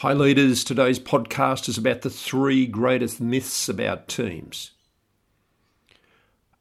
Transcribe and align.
Hi, 0.00 0.12
leaders. 0.12 0.62
Today's 0.62 0.98
podcast 0.98 1.70
is 1.70 1.78
about 1.78 2.02
the 2.02 2.10
three 2.10 2.66
greatest 2.66 3.18
myths 3.18 3.66
about 3.66 4.08
teams. 4.08 4.72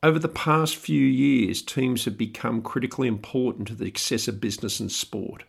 Over 0.02 0.20
the 0.20 0.30
past 0.30 0.78
few 0.78 1.06
years, 1.06 1.62
teams 1.62 2.06
have 2.06 2.18
become 2.18 2.62
critically 2.62 3.10
important 3.10 3.68
to 3.68 3.76
the 3.76 3.88
success 3.88 4.30
of 4.30 4.40
business 4.40 4.80
and 4.80 4.90
sport. 4.90 5.44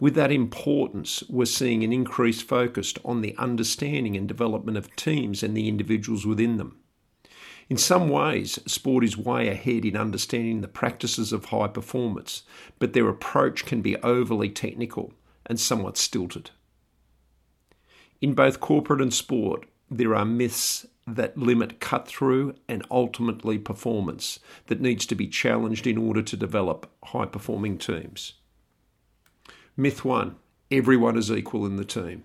With 0.00 0.14
that 0.14 0.32
importance, 0.32 1.22
we're 1.28 1.44
seeing 1.44 1.84
an 1.84 1.92
increased 1.92 2.48
focus 2.48 2.94
on 3.04 3.20
the 3.20 3.36
understanding 3.36 4.16
and 4.16 4.26
development 4.26 4.78
of 4.78 4.96
teams 4.96 5.42
and 5.42 5.54
the 5.54 5.68
individuals 5.68 6.24
within 6.24 6.56
them. 6.56 6.78
In 7.68 7.76
some 7.76 8.08
ways, 8.08 8.58
sport 8.66 9.04
is 9.04 9.18
way 9.18 9.48
ahead 9.48 9.84
in 9.84 9.94
understanding 9.94 10.62
the 10.62 10.68
practices 10.68 11.34
of 11.34 11.44
high 11.44 11.68
performance, 11.68 12.44
but 12.78 12.94
their 12.94 13.10
approach 13.10 13.66
can 13.66 13.82
be 13.82 13.98
overly 13.98 14.48
technical 14.48 15.12
and 15.44 15.60
somewhat 15.60 15.98
stilted. 15.98 16.50
In 18.22 18.34
both 18.34 18.60
corporate 18.60 19.02
and 19.02 19.12
sport, 19.12 19.66
there 19.90 20.14
are 20.14 20.24
myths 20.24 20.86
that 21.08 21.36
limit 21.36 21.80
cut 21.80 22.06
through 22.06 22.54
and 22.68 22.86
ultimately 22.88 23.58
performance 23.58 24.38
that 24.68 24.80
needs 24.80 25.04
to 25.06 25.16
be 25.16 25.26
challenged 25.26 25.88
in 25.88 25.98
order 25.98 26.22
to 26.22 26.36
develop 26.36 26.88
high 27.06 27.26
performing 27.26 27.76
teams. 27.76 28.34
Myth 29.76 30.04
one 30.04 30.36
everyone 30.70 31.18
is 31.18 31.30
equal 31.30 31.66
in 31.66 31.76
the 31.76 31.84
team. 31.84 32.22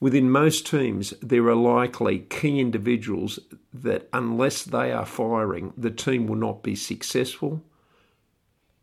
Within 0.00 0.30
most 0.30 0.66
teams, 0.66 1.12
there 1.22 1.46
are 1.46 1.54
likely 1.54 2.20
key 2.20 2.58
individuals 2.58 3.38
that, 3.72 4.08
unless 4.12 4.64
they 4.64 4.90
are 4.90 5.06
firing, 5.06 5.72
the 5.76 5.90
team 5.90 6.26
will 6.26 6.36
not 6.36 6.62
be 6.62 6.74
successful. 6.74 7.62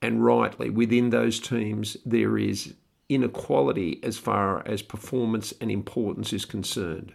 And 0.02 0.24
rightly, 0.24 0.70
within 0.70 1.10
those 1.10 1.40
teams, 1.40 1.98
there 2.06 2.38
is 2.38 2.76
inequality 3.14 4.00
as 4.04 4.18
far 4.18 4.66
as 4.66 4.82
performance 4.82 5.54
and 5.60 5.70
importance 5.70 6.34
is 6.34 6.46
concerned. 6.46 7.14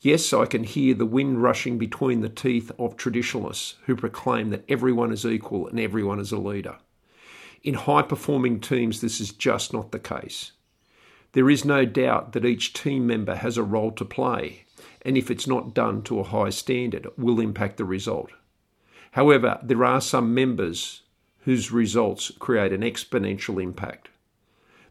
Yes, 0.00 0.32
I 0.32 0.46
can 0.46 0.64
hear 0.64 0.94
the 0.94 1.06
wind 1.06 1.42
rushing 1.42 1.78
between 1.78 2.20
the 2.20 2.28
teeth 2.28 2.72
of 2.78 2.96
traditionalists 2.96 3.76
who 3.86 3.94
proclaim 3.94 4.50
that 4.50 4.64
everyone 4.68 5.12
is 5.12 5.26
equal 5.26 5.68
and 5.68 5.78
everyone 5.78 6.18
is 6.18 6.32
a 6.32 6.38
leader. 6.38 6.78
In 7.62 7.74
high 7.74 8.02
performing 8.02 8.60
teams, 8.60 9.00
this 9.00 9.20
is 9.20 9.32
just 9.32 9.72
not 9.72 9.92
the 9.92 9.98
case. 9.98 10.52
There 11.32 11.50
is 11.50 11.64
no 11.64 11.84
doubt 11.84 12.32
that 12.32 12.44
each 12.44 12.72
team 12.72 13.06
member 13.06 13.36
has 13.36 13.56
a 13.56 13.62
role 13.62 13.92
to 13.92 14.04
play, 14.04 14.64
and 15.02 15.16
if 15.16 15.30
it's 15.30 15.46
not 15.46 15.74
done 15.74 16.02
to 16.02 16.18
a 16.18 16.24
high 16.24 16.50
standard, 16.50 17.06
it 17.06 17.18
will 17.18 17.38
impact 17.38 17.76
the 17.76 17.84
result. 17.84 18.30
However, 19.12 19.58
there 19.62 19.84
are 19.84 20.00
some 20.00 20.34
members 20.34 21.02
whose 21.40 21.72
results 21.72 22.30
create 22.38 22.72
an 22.72 22.82
exponential 22.82 23.62
impact. 23.62 24.08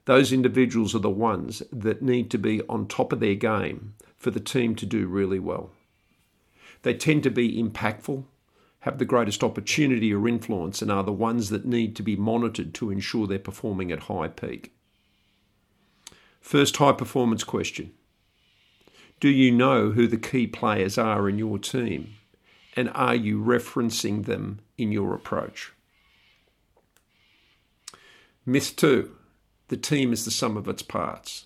Those 0.05 0.33
individuals 0.33 0.95
are 0.95 0.99
the 0.99 1.09
ones 1.09 1.61
that 1.71 2.01
need 2.01 2.31
to 2.31 2.37
be 2.37 2.61
on 2.67 2.87
top 2.87 3.13
of 3.13 3.19
their 3.19 3.35
game 3.35 3.93
for 4.17 4.31
the 4.31 4.39
team 4.39 4.75
to 4.75 4.85
do 4.85 5.07
really 5.07 5.39
well. 5.39 5.71
They 6.81 6.93
tend 6.93 7.23
to 7.23 7.31
be 7.31 7.61
impactful, 7.61 8.23
have 8.81 8.97
the 8.97 9.05
greatest 9.05 9.43
opportunity 9.43 10.13
or 10.13 10.27
influence, 10.27 10.81
and 10.81 10.91
are 10.91 11.03
the 11.03 11.11
ones 11.11 11.49
that 11.49 11.65
need 11.65 11.95
to 11.97 12.03
be 12.03 12.15
monitored 12.15 12.73
to 12.75 12.91
ensure 12.91 13.27
they're 13.27 13.39
performing 13.39 13.91
at 13.91 14.03
high 14.03 14.29
peak. 14.29 14.73
First 16.39 16.77
high 16.77 16.93
performance 16.93 17.43
question 17.43 17.91
Do 19.19 19.29
you 19.29 19.51
know 19.51 19.91
who 19.91 20.07
the 20.07 20.17
key 20.17 20.47
players 20.47 20.97
are 20.97 21.27
in 21.27 21.37
your 21.37 21.59
team? 21.59 22.15
And 22.75 22.89
are 22.93 23.15
you 23.15 23.41
referencing 23.41 24.25
them 24.25 24.59
in 24.77 24.91
your 24.91 25.13
approach? 25.13 25.73
Myth 28.45 28.75
two 28.75 29.15
the 29.69 29.77
team 29.77 30.11
is 30.11 30.25
the 30.25 30.31
sum 30.31 30.57
of 30.57 30.67
its 30.67 30.81
parts. 30.81 31.45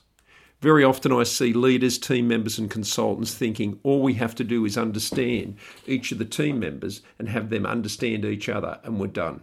Very 0.61 0.83
often 0.83 1.11
I 1.11 1.23
see 1.23 1.51
leaders, 1.51 1.97
team 1.97 2.27
members, 2.27 2.57
and 2.57 2.71
consultants 2.71 3.33
thinking 3.33 3.79
all 3.83 4.01
we 4.01 4.13
have 4.13 4.33
to 4.35 4.45
do 4.45 4.63
is 4.63 4.77
understand 4.77 5.57
each 5.85 6.13
of 6.13 6.17
the 6.19 6.25
team 6.25 6.57
members 6.57 7.01
and 7.19 7.27
have 7.27 7.49
them 7.49 7.65
understand 7.65 8.23
each 8.23 8.47
other, 8.47 8.79
and 8.83 8.97
we're 8.97 9.07
done. 9.07 9.41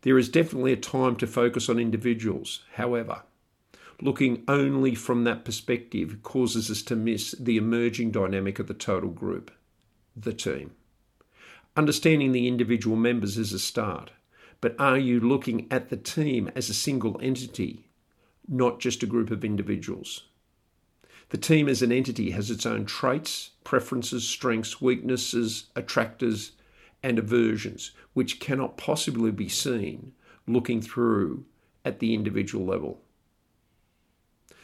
There 0.00 0.16
is 0.16 0.30
definitely 0.30 0.72
a 0.72 0.76
time 0.76 1.16
to 1.16 1.26
focus 1.26 1.68
on 1.68 1.78
individuals. 1.78 2.62
However, 2.74 3.22
looking 4.00 4.44
only 4.48 4.94
from 4.94 5.24
that 5.24 5.44
perspective 5.44 6.22
causes 6.22 6.70
us 6.70 6.80
to 6.82 6.96
miss 6.96 7.32
the 7.32 7.58
emerging 7.58 8.12
dynamic 8.12 8.58
of 8.58 8.68
the 8.68 8.74
total 8.74 9.10
group, 9.10 9.50
the 10.16 10.32
team. 10.32 10.70
Understanding 11.76 12.32
the 12.32 12.48
individual 12.48 12.96
members 12.96 13.36
is 13.36 13.52
a 13.52 13.58
start. 13.58 14.12
But 14.60 14.74
are 14.78 14.98
you 14.98 15.20
looking 15.20 15.66
at 15.70 15.90
the 15.90 15.96
team 15.96 16.50
as 16.54 16.68
a 16.68 16.74
single 16.74 17.20
entity, 17.22 17.90
not 18.48 18.80
just 18.80 19.02
a 19.02 19.06
group 19.06 19.30
of 19.30 19.44
individuals? 19.44 20.24
The 21.30 21.38
team 21.38 21.68
as 21.68 21.82
an 21.82 21.92
entity 21.92 22.30
has 22.30 22.50
its 22.50 22.64
own 22.64 22.86
traits, 22.86 23.50
preferences, 23.64 24.26
strengths, 24.26 24.80
weaknesses, 24.80 25.66
attractors, 25.74 26.52
and 27.02 27.18
aversions, 27.18 27.90
which 28.14 28.40
cannot 28.40 28.76
possibly 28.76 29.30
be 29.30 29.48
seen 29.48 30.12
looking 30.46 30.80
through 30.80 31.44
at 31.84 31.98
the 31.98 32.14
individual 32.14 32.64
level. 32.64 33.00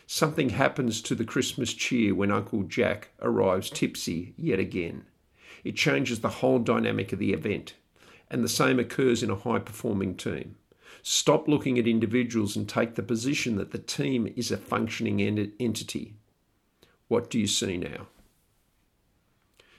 Something 0.07 0.51
happens 0.51 1.01
to 1.03 1.15
the 1.15 1.25
Christmas 1.25 1.73
cheer 1.75 2.15
when 2.15 2.31
Uncle 2.31 2.63
Jack 2.63 3.11
arrives 3.21 3.71
tipsy 3.71 4.35
yet 4.37 4.59
again. 4.59 5.07
It 5.65 5.77
changes 5.77 6.21
the 6.21 6.29
whole 6.29 6.59
dynamic 6.59 7.13
of 7.13 7.19
the 7.19 7.33
event 7.33 7.75
and 8.33 8.43
the 8.43 8.49
same 8.49 8.81
occurs 8.81 9.23
in 9.23 9.31
a 9.31 9.37
high 9.37 9.59
performing 9.59 10.17
team. 10.17 10.57
Stop 11.03 11.47
looking 11.47 11.79
at 11.79 11.87
individuals 11.87 12.57
and 12.57 12.69
take 12.69 12.95
the 12.95 13.03
position 13.03 13.57
that 13.57 13.73
the 13.73 13.79
team 13.79 14.33
is 14.37 14.51
a 14.51 14.57
functioning 14.57 15.21
entity. 15.21 16.15
What 17.09 17.29
do 17.29 17.39
you 17.39 17.47
see 17.47 17.77
now? 17.77 18.07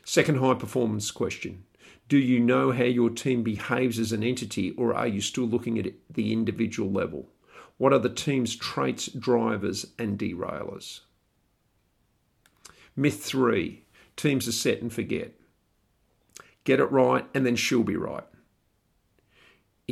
Second 0.05 0.37
high 0.37 0.53
performance 0.53 1.09
question 1.09 1.63
Do 2.07 2.17
you 2.17 2.39
know 2.39 2.71
how 2.71 2.83
your 2.83 3.09
team 3.09 3.41
behaves 3.41 3.97
as 3.97 4.11
an 4.11 4.23
entity, 4.23 4.71
or 4.71 4.93
are 4.93 5.07
you 5.07 5.21
still 5.21 5.45
looking 5.45 5.79
at 5.79 5.93
the 6.09 6.31
individual 6.31 6.91
level? 6.91 7.29
What 7.77 7.91
are 7.91 7.99
the 7.99 8.09
team's 8.09 8.55
traits, 8.55 9.07
drivers, 9.07 9.87
and 9.97 10.19
derailers? 10.19 10.99
Myth 12.95 13.23
three 13.23 13.85
teams 14.15 14.47
are 14.47 14.51
set 14.51 14.81
and 14.81 14.93
forget. 14.93 15.33
Get 16.65 16.79
it 16.79 16.91
right, 16.91 17.25
and 17.33 17.45
then 17.45 17.55
she'll 17.55 17.83
be 17.83 17.95
right. 17.95 18.23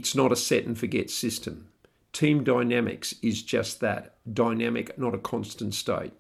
It's 0.02 0.16
not 0.16 0.32
a 0.32 0.36
set 0.36 0.66
and 0.66 0.76
forget 0.76 1.12
system. 1.12 1.68
Team 2.12 2.44
dynamics 2.44 3.14
is 3.22 3.44
just 3.44 3.82
that 3.82 4.16
dynamic, 4.34 4.98
not 4.98 5.14
a 5.14 5.20
constant 5.20 5.76
state. 5.76 6.14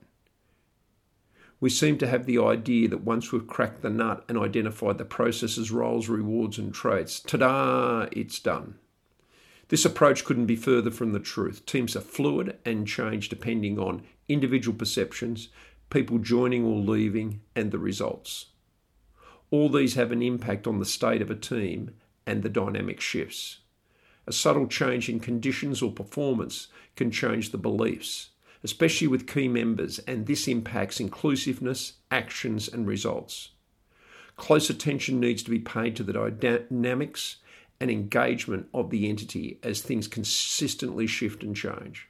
We 1.59 1.72
seem 1.72 1.97
to 1.97 2.08
have 2.08 2.28
the 2.28 2.38
idea 2.38 2.90
that 2.90 3.03
once 3.03 3.31
we've 3.31 3.47
cracked 3.47 3.81
the 3.81 3.90
nut 3.90 4.24
and 4.30 4.38
identified 4.38 5.00
the 5.00 5.03
processes, 5.03 5.72
roles, 5.72 6.09
rewards, 6.09 6.59
and 6.59 6.72
traits, 6.72 7.19
ta 7.22 7.38
da, 7.38 8.08
it's 8.12 8.38
done. 8.38 8.75
This 9.69 9.84
approach 9.84 10.25
couldn't 10.25 10.46
be 10.46 10.56
further 10.56 10.92
from 10.92 11.12
the 11.13 11.19
truth. 11.19 11.66
Teams 11.66 11.96
are 11.96 12.02
fluid 12.02 12.59
and 12.63 12.88
change 12.88 13.30
depending 13.30 13.80
on 13.80 14.03
individual 14.30 14.78
perceptions, 14.78 15.50
people 15.90 16.19
joining 16.19 16.63
or 16.63 16.78
leaving, 16.78 17.42
and 17.56 17.72
the 17.72 17.80
results. 17.80 18.46
All 19.50 19.69
these 19.69 19.96
have 19.96 20.12
an 20.12 20.22
impact 20.22 20.68
on 20.68 20.78
the 20.78 20.86
state 20.86 21.24
of 21.24 21.31
a 21.31 21.36
team 21.36 21.96
and 22.28 22.44
the 22.44 22.50
dynamic 22.50 23.02
shifts. 23.02 23.60
A 24.27 24.31
subtle 24.31 24.67
change 24.67 25.09
in 25.09 25.19
conditions 25.19 25.81
or 25.81 25.91
performance 25.91 26.67
can 26.95 27.11
change 27.11 27.51
the 27.51 27.57
beliefs, 27.57 28.29
especially 28.63 29.07
with 29.07 29.27
key 29.27 29.47
members, 29.47 29.99
and 29.99 30.27
this 30.27 30.47
impacts 30.47 30.99
inclusiveness, 30.99 31.93
actions, 32.11 32.67
and 32.67 32.87
results. 32.87 33.49
Close 34.35 34.69
attention 34.69 35.19
needs 35.19 35.43
to 35.43 35.49
be 35.49 35.59
paid 35.59 35.95
to 35.95 36.03
the 36.03 36.13
dynamics 36.13 37.37
and 37.79 37.89
engagement 37.89 38.67
of 38.73 38.91
the 38.91 39.09
entity 39.09 39.59
as 39.63 39.81
things 39.81 40.07
consistently 40.07 41.07
shift 41.07 41.41
and 41.41 41.55
change. 41.55 42.07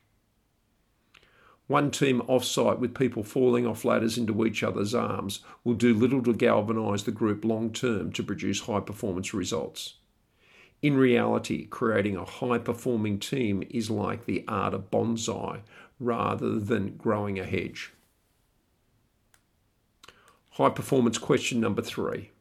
One 1.67 1.91
team 1.91 2.21
offsite 2.27 2.79
with 2.79 2.93
people 2.93 3.23
falling 3.23 3.65
off 3.65 3.85
ladders 3.85 4.17
into 4.17 4.45
each 4.45 4.61
other's 4.61 4.93
arms 4.93 5.39
will 5.63 5.75
do 5.75 5.93
little 5.93 6.21
to 6.23 6.33
galvanise 6.33 7.05
the 7.05 7.11
group 7.11 7.45
long 7.45 7.71
term 7.71 8.11
to 8.11 8.23
produce 8.23 8.61
high 8.61 8.81
performance 8.81 9.33
results. 9.33 9.93
In 10.81 10.97
reality, 10.97 11.67
creating 11.67 12.15
a 12.15 12.25
high 12.25 12.57
performing 12.57 13.19
team 13.19 13.63
is 13.69 13.91
like 13.91 14.25
the 14.25 14.43
art 14.47 14.73
of 14.73 14.89
bonsai 14.89 15.61
rather 15.99 16.59
than 16.59 16.97
growing 16.97 17.39
a 17.39 17.45
hedge. 17.45 17.93
High 20.51 20.69
performance 20.69 21.19
question 21.19 21.59
number 21.59 21.83
three 21.83 22.31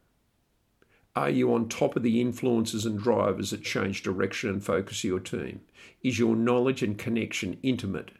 Are 1.15 1.29
you 1.29 1.53
on 1.53 1.69
top 1.69 1.95
of 1.95 2.01
the 2.01 2.19
influences 2.19 2.85
and 2.85 2.99
drivers 2.99 3.51
that 3.51 3.63
change 3.63 4.01
direction 4.01 4.49
and 4.49 4.63
focus 4.63 4.99
of 4.99 5.03
your 5.03 5.19
team? 5.19 5.61
Is 6.01 6.17
your 6.17 6.35
knowledge 6.35 6.81
and 6.81 6.97
connection 6.97 7.59
intimate 7.61 8.11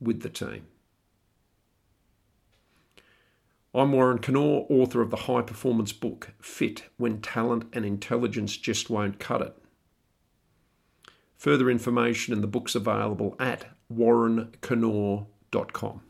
with 0.00 0.22
the 0.22 0.28
team? 0.28 0.66
I'm 3.78 3.92
Warren 3.92 4.18
Kennaugh, 4.18 4.66
author 4.68 5.00
of 5.02 5.10
the 5.10 5.16
high 5.16 5.42
performance 5.42 5.92
book 5.92 6.32
Fit 6.40 6.86
When 6.96 7.20
Talent 7.20 7.66
and 7.72 7.84
Intelligence 7.84 8.56
Just 8.56 8.90
Won't 8.90 9.20
Cut 9.20 9.40
It. 9.40 9.56
Further 11.36 11.70
information 11.70 12.34
and 12.34 12.42
the 12.42 12.48
books 12.48 12.74
available 12.74 13.36
at 13.38 13.66
warrenkennaugh.com. 13.88 16.00